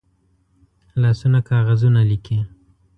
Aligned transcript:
لاسونه 1.01 1.39
کاغذونه 1.49 2.01
لیکي 2.09 2.37